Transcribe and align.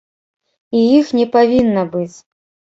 І 0.79 0.81
іх 0.97 1.13
не 1.19 1.27
павінна 1.37 1.87
быць. 1.95 2.13